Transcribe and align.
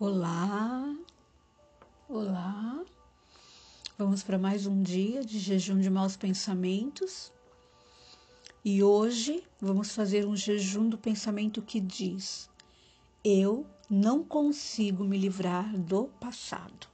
Olá, 0.00 0.96
olá. 2.08 2.84
Vamos 3.98 4.22
para 4.22 4.38
mais 4.38 4.64
um 4.64 4.80
dia 4.80 5.24
de 5.24 5.40
jejum 5.40 5.80
de 5.80 5.90
maus 5.90 6.16
pensamentos. 6.16 7.32
E 8.64 8.80
hoje 8.80 9.42
vamos 9.60 9.90
fazer 9.90 10.24
um 10.24 10.36
jejum 10.36 10.88
do 10.88 10.96
pensamento 10.96 11.60
que 11.60 11.80
diz: 11.80 12.48
Eu 13.24 13.66
não 13.90 14.22
consigo 14.22 15.02
me 15.02 15.18
livrar 15.18 15.76
do 15.76 16.04
passado. 16.20 16.86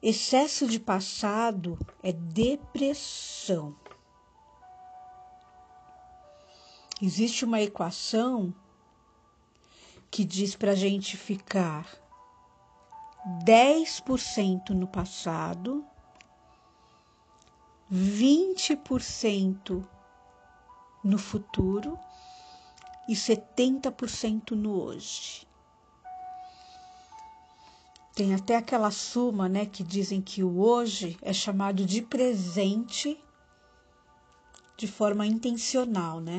Excesso 0.00 0.68
de 0.68 0.78
passado 0.78 1.76
é 2.04 2.12
depressão. 2.12 3.74
Existe 7.02 7.44
uma 7.44 7.60
equação 7.60 8.54
que 10.10 10.24
diz 10.24 10.56
para 10.56 10.72
a 10.72 10.74
gente 10.74 11.16
ficar 11.16 11.86
10% 13.44 14.70
no 14.70 14.86
passado, 14.86 15.84
20% 17.92 19.86
no 21.04 21.18
futuro 21.18 21.98
e 23.08 23.14
70% 23.14 24.50
no 24.52 24.82
hoje. 24.82 25.46
Tem 28.14 28.34
até 28.34 28.56
aquela 28.56 28.90
suma, 28.90 29.48
né, 29.48 29.64
que 29.64 29.82
dizem 29.82 30.20
que 30.20 30.42
o 30.42 30.60
hoje 30.60 31.16
é 31.22 31.32
chamado 31.32 31.86
de 31.86 32.02
presente 32.02 33.18
de 34.76 34.86
forma 34.86 35.26
intencional, 35.26 36.20
né? 36.20 36.38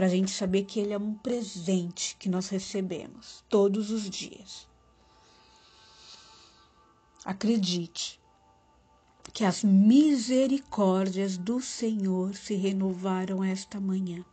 Para 0.00 0.06
a 0.06 0.10
gente 0.10 0.30
saber 0.30 0.64
que 0.64 0.80
ele 0.80 0.94
é 0.94 0.98
um 0.98 1.12
presente 1.12 2.16
que 2.18 2.26
nós 2.26 2.48
recebemos 2.48 3.44
todos 3.50 3.90
os 3.90 4.08
dias. 4.08 4.66
Acredite 7.22 8.18
que 9.34 9.44
as 9.44 9.62
misericórdias 9.62 11.36
do 11.36 11.60
Senhor 11.60 12.34
se 12.34 12.54
renovaram 12.54 13.44
esta 13.44 13.78
manhã. 13.78 14.24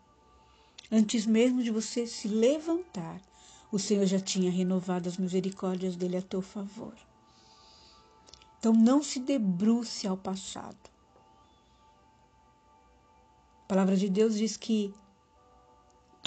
Antes 0.90 1.26
mesmo 1.26 1.62
de 1.62 1.70
você 1.70 2.08
se 2.08 2.30
levantar, 2.30 3.22
o 3.70 3.78
Senhor 3.78 4.06
já 4.06 4.22
tinha 4.22 4.50
renovado 4.50 5.10
as 5.10 5.18
misericórdias 5.18 5.98
dele 5.98 6.16
a 6.16 6.22
teu 6.22 6.42
favor. 6.42 6.96
Então 8.58 8.72
não 8.72 9.04
se 9.04 9.20
debruce 9.20 10.08
ao 10.08 10.16
passado. 10.16 10.90
A 13.64 13.68
palavra 13.68 13.98
de 13.98 14.08
Deus 14.08 14.38
diz 14.38 14.56
que 14.56 14.96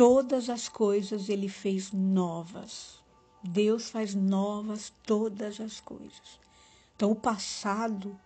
todas 0.00 0.48
as 0.48 0.66
coisas 0.66 1.28
ele 1.28 1.46
fez 1.46 1.92
novas. 1.92 3.02
Deus 3.44 3.90
faz 3.90 4.14
novas 4.14 4.90
todas 5.04 5.60
as 5.60 5.78
coisas. 5.78 6.40
Então, 6.96 7.10
o 7.10 7.14
passado, 7.14 8.18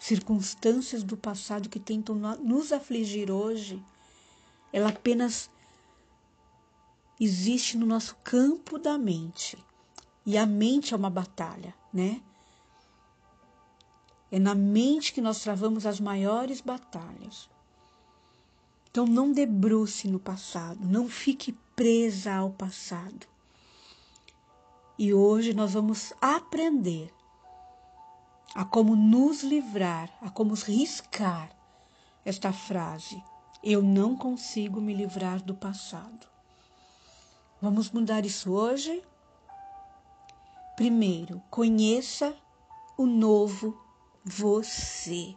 circunstâncias 0.00 1.02
do 1.02 1.14
passado 1.14 1.68
que 1.68 1.78
tentam 1.78 2.14
nos 2.14 2.72
afligir 2.72 3.30
hoje, 3.30 3.84
ela 4.72 4.88
apenas 4.88 5.50
existe 7.20 7.76
no 7.76 7.84
nosso 7.84 8.16
campo 8.24 8.78
da 8.78 8.96
mente. 8.96 9.62
E 10.24 10.38
a 10.38 10.46
mente 10.46 10.94
é 10.94 10.96
uma 10.96 11.10
batalha, 11.10 11.74
né? 11.92 12.22
É 14.30 14.38
na 14.38 14.54
mente 14.54 15.12
que 15.12 15.20
nós 15.20 15.42
travamos 15.42 15.84
as 15.84 16.00
maiores 16.00 16.62
batalhas. 16.62 17.51
Então 18.92 19.06
não 19.06 19.32
debruce 19.32 20.06
no 20.06 20.20
passado, 20.20 20.78
não 20.84 21.08
fique 21.08 21.52
presa 21.74 22.34
ao 22.34 22.50
passado. 22.50 23.26
E 24.98 25.14
hoje 25.14 25.54
nós 25.54 25.72
vamos 25.72 26.12
aprender 26.20 27.10
a 28.54 28.66
como 28.66 28.94
nos 28.94 29.42
livrar, 29.42 30.10
a 30.20 30.28
como 30.28 30.52
riscar 30.52 31.50
esta 32.22 32.52
frase: 32.52 33.24
Eu 33.64 33.82
não 33.82 34.14
consigo 34.14 34.78
me 34.78 34.92
livrar 34.92 35.42
do 35.42 35.54
passado. 35.54 36.28
Vamos 37.62 37.90
mudar 37.90 38.26
isso 38.26 38.52
hoje? 38.52 39.02
Primeiro, 40.76 41.42
conheça 41.48 42.36
o 42.98 43.06
novo 43.06 43.74
você. 44.22 45.34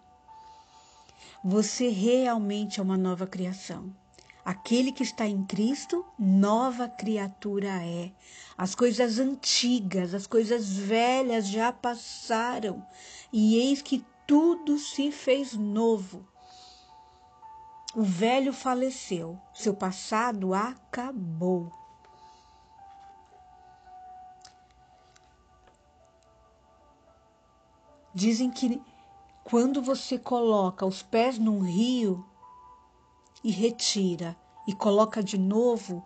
Você 1.47 1.89
realmente 1.89 2.79
é 2.79 2.83
uma 2.83 2.97
nova 2.97 3.28
criação. 3.28 3.95
Aquele 4.44 4.91
que 4.91 5.03
está 5.03 5.28
em 5.28 5.45
Cristo, 5.45 6.03
nova 6.17 6.89
criatura 6.89 7.85
é. 7.85 8.11
As 8.57 8.73
coisas 8.73 9.19
antigas, 9.19 10.16
as 10.16 10.25
coisas 10.25 10.75
velhas 10.75 11.47
já 11.47 11.72
passaram, 11.72 12.83
e 13.31 13.57
eis 13.57 13.79
que 13.83 14.03
tudo 14.25 14.79
se 14.79 15.11
fez 15.11 15.53
novo. 15.53 16.28
O 17.95 18.01
velho 18.01 18.51
faleceu, 18.51 19.39
seu 19.53 19.75
passado 19.75 20.51
acabou. 20.51 21.72
Dizem 28.16 28.50
que 28.50 28.81
quando 29.45 29.79
você 29.79 30.17
coloca 30.17 30.88
os 30.88 31.03
pés 31.03 31.38
num 31.38 31.59
rio 31.59 32.25
e 33.44 33.51
retira 33.51 34.35
e 34.67 34.73
coloca 34.73 35.23
de 35.23 35.38
novo, 35.38 36.03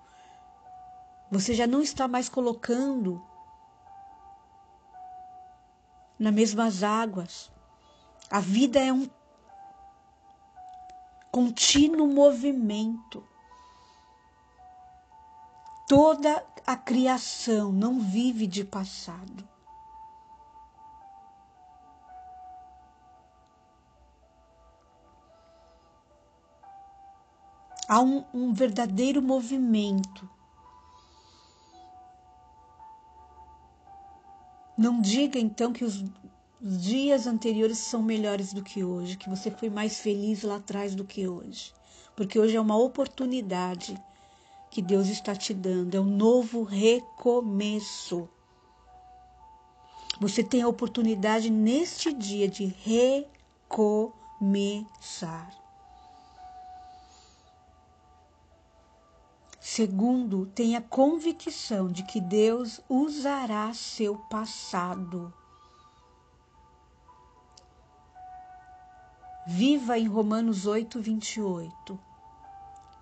você 1.32 1.54
já 1.54 1.66
não 1.66 1.82
está 1.82 2.06
mais 2.06 2.28
colocando 2.28 3.24
nas 6.20 6.34
mesmas 6.34 6.84
águas. 6.84 7.50
A 8.30 8.42
vida 8.42 8.78
é 8.78 8.92
um 8.92 9.10
contínuo 11.32 12.08
movimento. 12.08 13.26
Toda 15.88 16.46
a 16.68 16.76
criação 16.76 17.72
não 17.72 18.02
vive 18.02 18.46
de 18.46 18.66
passado. 18.66 19.48
Há 27.90 28.00
um, 28.00 28.24
um 28.34 28.54
verdadeiro 28.54 29.22
movimento. 29.22 30.30
Não 34.78 35.02
diga 35.02 35.38
então 35.38 35.74
que 35.74 35.84
os, 35.84 36.06
dias 36.62 37.26
anteriores 37.26 37.78
são 37.78 38.04
melhores 38.04 38.52
do 38.54 38.62
que 38.62 38.84
hoje, 38.84 39.16
que 39.18 39.30
você 39.30 39.50
foi 39.50 39.70
mais 39.70 40.00
feliz 40.00 40.44
lá 40.44 40.58
atrás 40.58 40.94
do 40.94 41.06
que 41.06 41.28
hoje. 41.28 41.74
Porque 42.16 42.38
hoje 42.40 42.56
é 42.56 42.62
uma 42.62 42.78
oportunidade 42.78 44.00
que 44.70 44.82
Deus 44.82 45.08
está 45.08 45.36
te 45.36 45.54
dando, 45.54 45.96
é 45.96 46.00
um 46.00 46.06
novo 46.06 46.64
recomeço. 46.64 48.30
Você 50.20 50.44
tem 50.44 50.62
a 50.62 50.68
oportunidade 50.68 51.50
neste 51.50 52.14
dia 52.14 52.48
de 52.48 52.66
recomeçar. 53.66 55.59
Segundo, 59.80 60.46
tenha 60.48 60.82
convicção 60.82 61.88
de 61.88 62.04
que 62.04 62.20
Deus 62.20 62.82
usará 62.90 63.74
seu 63.74 64.18
passado. 64.30 65.34
Viva 69.48 69.98
em 69.98 70.06
Romanos 70.06 70.66
8, 70.66 71.00
28. 71.02 71.98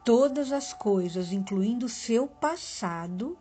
Todas 0.06 0.52
as 0.52 0.72
coisas, 0.72 1.32
incluindo 1.32 1.90
seu 1.90 2.28
passado, 2.28 3.36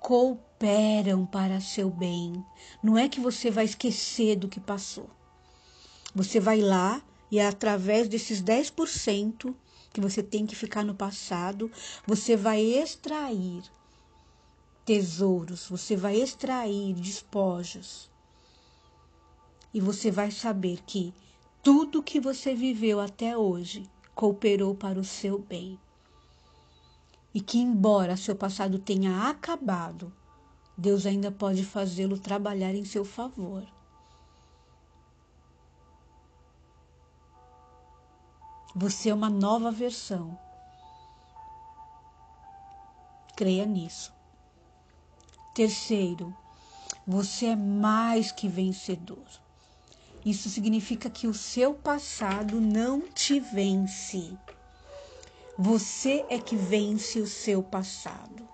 cooperam 0.00 1.26
para 1.26 1.60
seu 1.60 1.90
bem. 1.90 2.42
Não 2.82 2.96
é 2.96 3.10
que 3.10 3.20
você 3.20 3.50
vai 3.50 3.66
esquecer 3.66 4.36
do 4.36 4.48
que 4.48 4.58
passou. 4.58 5.10
Você 6.14 6.40
vai 6.40 6.62
lá 6.62 7.02
e 7.30 7.38
através 7.38 8.08
desses 8.08 8.42
10% 8.42 9.54
que 9.94 10.00
você 10.00 10.24
tem 10.24 10.44
que 10.44 10.56
ficar 10.56 10.84
no 10.84 10.92
passado, 10.92 11.70
você 12.04 12.36
vai 12.36 12.60
extrair 12.60 13.62
tesouros, 14.84 15.68
você 15.68 15.96
vai 15.96 16.16
extrair 16.16 16.94
despojos. 16.94 18.10
E 19.72 19.80
você 19.80 20.10
vai 20.10 20.32
saber 20.32 20.82
que 20.84 21.14
tudo 21.62 22.02
que 22.02 22.18
você 22.18 22.56
viveu 22.56 22.98
até 22.98 23.38
hoje 23.38 23.88
cooperou 24.16 24.74
para 24.74 24.98
o 24.98 25.04
seu 25.04 25.38
bem. 25.38 25.78
E 27.32 27.40
que, 27.40 27.58
embora 27.58 28.16
seu 28.16 28.34
passado 28.34 28.80
tenha 28.80 29.28
acabado, 29.28 30.12
Deus 30.76 31.06
ainda 31.06 31.30
pode 31.30 31.64
fazê-lo 31.64 32.18
trabalhar 32.18 32.74
em 32.74 32.84
seu 32.84 33.04
favor. 33.04 33.64
Você 38.76 39.10
é 39.10 39.14
uma 39.14 39.30
nova 39.30 39.70
versão. 39.70 40.36
Creia 43.36 43.64
nisso. 43.64 44.12
Terceiro, 45.54 46.36
você 47.06 47.46
é 47.46 47.56
mais 47.56 48.32
que 48.32 48.48
vencedor. 48.48 49.24
Isso 50.24 50.48
significa 50.50 51.08
que 51.08 51.28
o 51.28 51.34
seu 51.34 51.72
passado 51.72 52.60
não 52.60 53.02
te 53.02 53.38
vence. 53.38 54.36
Você 55.56 56.26
é 56.28 56.40
que 56.40 56.56
vence 56.56 57.20
o 57.20 57.28
seu 57.28 57.62
passado. 57.62 58.48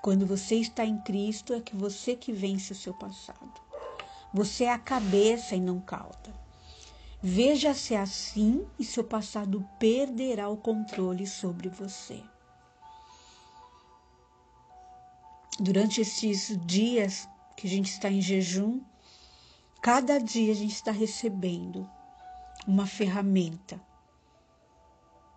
Quando 0.00 0.24
você 0.24 0.54
está 0.54 0.84
em 0.84 0.98
Cristo, 0.98 1.52
é 1.52 1.60
que 1.60 1.74
você 1.74 2.14
que 2.14 2.32
vence 2.32 2.72
o 2.72 2.76
seu 2.76 2.94
passado. 2.94 3.60
Você 4.32 4.62
é 4.62 4.72
a 4.72 4.78
cabeça 4.78 5.56
e 5.56 5.60
não 5.60 5.80
cauda. 5.80 6.45
Veja-se 7.22 7.94
assim 7.94 8.66
e 8.78 8.84
seu 8.84 9.02
passado 9.02 9.66
perderá 9.78 10.48
o 10.48 10.56
controle 10.56 11.26
sobre 11.26 11.68
você. 11.68 12.22
Durante 15.58 16.02
esses 16.02 16.58
dias 16.66 17.26
que 17.56 17.66
a 17.66 17.70
gente 17.70 17.90
está 17.90 18.10
em 18.10 18.20
jejum, 18.20 18.80
cada 19.80 20.18
dia 20.18 20.52
a 20.52 20.54
gente 20.54 20.74
está 20.74 20.90
recebendo 20.90 21.88
uma 22.66 22.86
ferramenta 22.86 23.80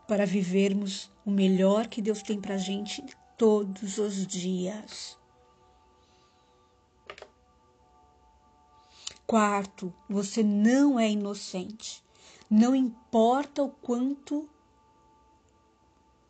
para 0.08 0.26
vivermos 0.26 1.12
o 1.24 1.30
melhor 1.30 1.88
que 1.88 2.02
Deus 2.02 2.24
tem 2.24 2.42
para 2.42 2.56
a 2.56 2.58
gente 2.58 3.06
todos 3.38 4.00
os 4.00 4.26
dias. 4.26 5.19
Quarto, 9.30 9.94
você 10.10 10.42
não 10.42 11.00
é 11.00 11.12
inocente. 11.12 12.04
Não 12.50 12.76
importa 12.76 13.62
o 13.62 13.70
quanto. 13.70 14.50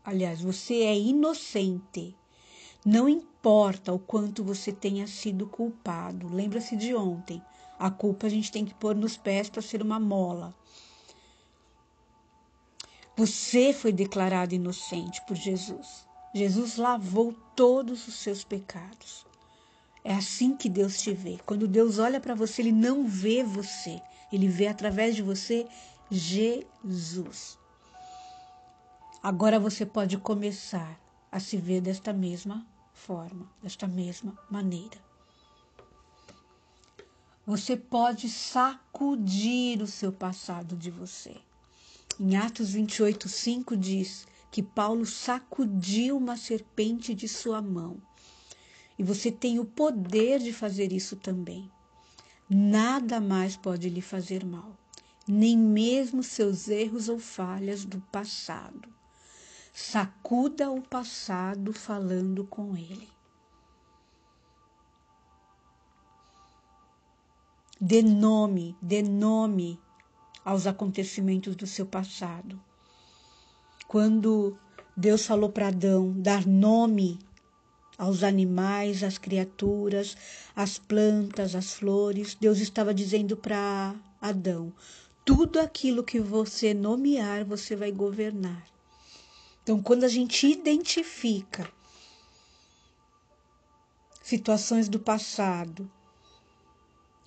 Aliás, 0.04 0.42
você 0.42 0.81
é 0.81 1.00
inocente. 1.00 2.13
Não 2.86 3.07
importa 3.07 3.94
o 3.94 4.00
quanto 4.00 4.44
você 4.44 4.74
tenha 4.74 5.07
sido 5.07 5.48
culpado. 5.48 6.28
Lembra-se 6.28 6.75
de 6.75 6.94
ontem. 6.94 7.42
A 7.80 7.90
culpa 7.90 8.28
a 8.28 8.30
gente 8.30 8.51
tem 8.51 8.66
que 8.66 8.74
pôr 8.74 8.94
nos 8.94 9.16
pés 9.16 9.50
para 9.50 9.62
ser 9.62 9.81
uma 9.81 9.98
mola. 9.98 10.54
Você 13.16 13.72
foi 13.72 13.94
declarado 13.94 14.54
inocente 14.54 15.22
por 15.25 15.38
Jesus. 15.38 16.06
Jesus 16.36 16.75
lavou 16.75 17.34
todos 17.56 18.10
os 18.10 18.16
seus 18.16 18.44
pecados. 18.44 19.29
É 20.04 20.13
assim 20.13 20.56
que 20.56 20.69
Deus 20.69 21.01
te 21.01 21.13
vê. 21.13 21.40
Quando 21.46 21.68
Deus 21.68 22.00
olha 22.00 22.19
para 22.19 22.36
você, 22.36 22.62
ele 22.62 22.72
não 22.72 23.06
vê 23.06 23.44
você, 23.44 24.01
ele 24.31 24.48
vê 24.48 24.68
através 24.68 25.16
de 25.16 25.22
você 25.22 25.68
Jesus. 26.10 27.57
Agora 29.22 29.60
você 29.60 29.86
pode 29.86 30.18
começar 30.18 31.00
a 31.31 31.40
se 31.40 31.57
ver 31.57 31.81
desta 31.81 32.13
mesma 32.13 32.66
forma, 32.94 33.50
desta 33.62 33.88
mesma 33.88 34.38
maneira. 34.50 34.98
Você 37.46 37.75
pode 37.75 38.30
sacudir 38.30 39.81
o 39.81 39.88
seu 39.88 40.12
passado 40.12 40.75
de 40.75 40.90
você. 40.90 41.36
Em 42.19 42.36
Atos 42.36 42.72
28, 42.72 43.28
5 43.28 43.75
diz 43.75 44.28
que 44.51 44.62
Paulo 44.62 45.06
sacudiu 45.06 46.18
uma 46.18 46.38
serpente 46.38 47.13
de 47.13 47.28
sua 47.28 47.62
mão. 47.62 48.01
E 49.00 49.04
você 49.04 49.31
tem 49.31 49.60
o 49.60 49.66
poder 49.66 50.40
de 50.40 50.51
fazer 50.51 50.92
isso 50.92 51.16
também. 51.16 51.72
Nada 52.50 53.22
mais 53.22 53.56
pode 53.56 53.90
lhe 53.90 54.01
fazer 54.01 54.46
mal, 54.46 54.75
nem 55.25 55.57
mesmo 55.57 56.22
seus 56.22 56.68
erros 56.68 57.07
ou 57.07 57.18
falhas 57.18 57.86
do 57.86 58.01
passado. 58.12 58.90
Sacuda 59.74 60.69
o 60.69 60.81
passado 60.81 61.72
falando 61.72 62.44
com 62.44 62.75
ele. 62.75 63.07
Dê 67.80 68.01
nome, 68.01 68.75
dê 68.81 69.01
nome 69.01 69.80
aos 70.44 70.68
acontecimentos 70.68 71.56
do 71.56 71.66
seu 71.66 71.86
passado. 71.86 72.62
Quando 73.88 74.57
Deus 74.98 75.25
falou 75.25 75.50
para 75.50 75.69
Adão 75.69 76.12
dar 76.12 76.46
nome 76.46 77.18
aos 78.00 78.24
animais, 78.24 79.04
às 79.04 79.18
criaturas, 79.18 80.16
às 80.56 80.80
plantas, 80.80 81.54
às 81.54 81.74
flores, 81.74 82.34
Deus 82.34 82.60
estava 82.60 82.94
dizendo 82.94 83.36
para 83.36 83.94
Adão: 84.22 84.72
tudo 85.25 85.60
aquilo 85.60 86.01
que 86.01 86.19
você 86.19 86.74
nomear, 86.74 87.44
você 87.44 87.75
vai 87.75 87.92
governar. 87.92 88.66
Então, 89.62 89.84
quando 89.84 90.06
a 90.06 90.07
gente 90.07 90.48
identifica 90.48 91.69
situações 94.24 94.88
do 94.88 95.00
passado 95.00 95.92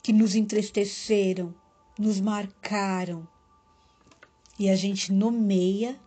que 0.03 0.13
nos 0.13 0.35
entristeceram, 0.35 1.55
nos 1.99 2.19
marcaram, 2.19 3.29
e 4.59 4.71
a 4.71 4.77
gente 4.77 5.13
nomeia, 5.13 6.01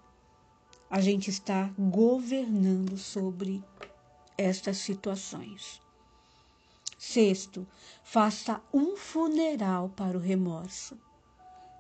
a 0.90 1.02
gente 1.02 1.30
está 1.30 1.72
governando 1.78 2.98
sobre 2.98 3.64
estas 4.38 4.78
situações. 4.78 5.82
Sexto, 6.98 7.68
faça 8.04 8.62
um 8.74 8.96
funeral 8.98 9.90
para 9.90 10.18
o 10.18 10.22
remorso. 10.22 10.98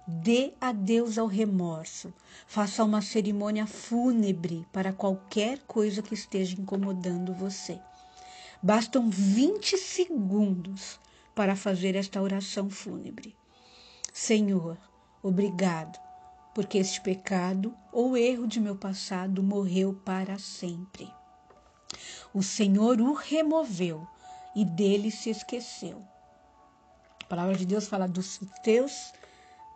Dê 0.07 0.53
adeus 0.61 1.17
ao 1.17 1.25
remorso. 1.25 2.13
Faça 2.45 2.83
uma 2.83 3.01
cerimônia 3.01 3.65
fúnebre 3.65 4.67
para 4.71 4.93
qualquer 4.93 5.59
coisa 5.59 6.01
que 6.01 6.13
esteja 6.13 6.59
incomodando 6.59 7.33
você. 7.33 7.79
Bastam 8.61 9.09
20 9.09 9.77
segundos 9.77 10.99
para 11.33 11.55
fazer 11.55 11.95
esta 11.95 12.21
oração 12.21 12.69
fúnebre. 12.69 13.35
Senhor, 14.13 14.77
obrigado, 15.23 15.99
porque 16.53 16.77
este 16.77 17.01
pecado 17.01 17.75
ou 17.91 18.15
erro 18.15 18.47
de 18.47 18.59
meu 18.59 18.75
passado 18.75 19.41
morreu 19.43 19.93
para 20.05 20.37
sempre. 20.37 21.11
O 22.33 22.43
Senhor 22.43 22.99
o 23.01 23.13
removeu 23.13 24.07
e 24.55 24.63
dele 24.63 25.11
se 25.11 25.29
esqueceu. 25.29 26.03
A 27.23 27.25
palavra 27.25 27.55
de 27.55 27.65
Deus 27.65 27.87
fala 27.87 28.07
dos 28.07 28.39
teus 28.63 29.13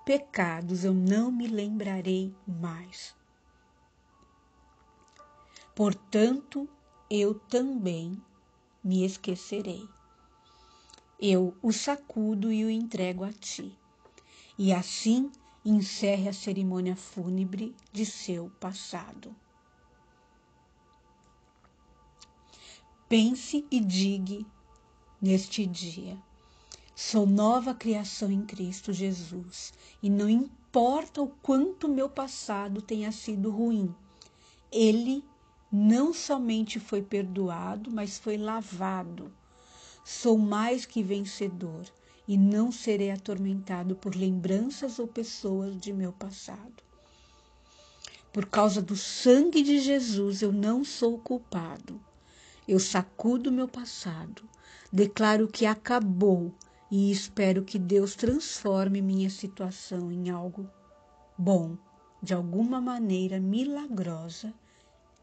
pecados 0.06 0.84
eu 0.84 0.94
não 0.94 1.32
me 1.32 1.48
lembrarei 1.48 2.34
mais. 2.48 3.14
Portanto, 5.76 6.68
eu 7.10 7.34
também 7.34 8.22
me 8.84 9.06
esquecerei. 9.06 9.88
Eu 11.20 11.56
o 11.62 11.72
sacudo 11.72 12.52
e 12.52 12.64
o 12.66 12.70
entrego 12.70 13.24
a 13.24 13.32
ti. 13.32 13.78
E 14.58 14.74
assim 14.74 15.32
encerre 15.64 16.30
a 16.30 16.34
cerimônia 16.34 16.96
fúnebre 16.96 17.76
de 17.92 18.06
seu 18.06 18.50
passado. 18.60 19.36
Pense 23.10 23.66
e 23.72 23.80
diga 23.80 24.46
neste 25.20 25.66
dia: 25.66 26.16
Sou 26.96 27.26
nova 27.26 27.74
criação 27.74 28.32
em 28.32 28.46
Cristo 28.46 28.94
Jesus 28.94 29.74
e 30.04 30.12
não 30.12 30.30
importa 30.30 31.20
o 31.20 31.28
quanto 31.42 31.90
meu 31.90 32.08
passado 32.08 32.84
tenha 32.84 33.12
sido 33.12 33.50
ruim, 33.50 33.96
ele 34.72 35.24
não 35.72 36.14
somente 36.14 36.80
foi 36.80 37.02
perdoado, 37.02 37.90
mas 37.90 38.20
foi 38.20 38.38
lavado. 38.38 39.34
Sou 40.06 40.38
mais 40.38 40.86
que 40.86 41.02
vencedor 41.02 41.86
e 42.28 42.38
não 42.38 42.72
serei 42.72 43.10
atormentado 43.10 43.96
por 43.96 44.16
lembranças 44.16 45.00
ou 45.00 45.08
pessoas 45.08 45.76
de 45.82 45.92
meu 45.92 46.14
passado. 46.14 46.84
Por 48.32 48.46
causa 48.46 48.84
do 48.84 48.96
sangue 48.96 49.64
de 49.64 49.80
Jesus, 49.80 50.44
eu 50.44 50.52
não 50.52 50.84
sou 50.84 51.18
culpado. 51.18 52.00
Eu 52.72 52.80
sacudo 52.80 53.52
meu 53.52 53.68
passado, 53.68 54.48
declaro 54.94 55.48
que 55.48 55.66
acabou 55.66 56.54
e 56.92 57.12
espero 57.12 57.64
que 57.64 57.80
Deus 57.80 58.14
transforme 58.14 59.02
minha 59.02 59.28
situação 59.28 60.12
em 60.12 60.30
algo 60.30 60.70
bom, 61.36 61.76
de 62.22 62.32
alguma 62.32 62.80
maneira 62.80 63.40
milagrosa, 63.40 64.54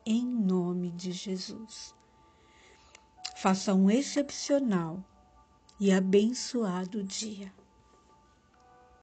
em 0.05 0.27
nome 0.27 0.91
de 0.91 1.13
Jesus. 1.13 1.95
Faça 3.37 3.73
um 3.73 3.89
excepcional 3.89 4.99
e 5.79 5.93
abençoado 5.93 7.01
dia. 7.05 7.53